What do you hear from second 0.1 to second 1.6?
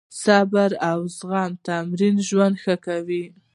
صبر او زغم